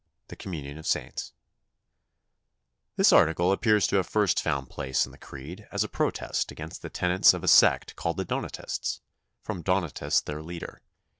[0.29, 1.31] THE COMMUNION OF SAINTS
[2.95, 6.81] This article appears to have first found place in the Creed as a protest against
[6.81, 9.01] the tenets of a sect called the Donatists,
[9.43, 10.81] from Donatus their leader.